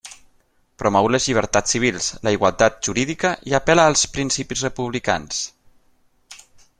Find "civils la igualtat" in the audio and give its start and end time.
1.75-2.79